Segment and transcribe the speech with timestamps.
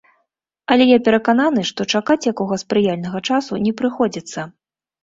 [0.75, 4.53] Але я перакананы, што чакаць якога спрыяльнага часу не прыходзіцца.